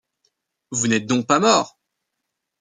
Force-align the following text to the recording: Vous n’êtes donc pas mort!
Vous 0.71 0.87
n’êtes 0.87 1.05
donc 1.05 1.27
pas 1.27 1.39
mort! 1.39 1.77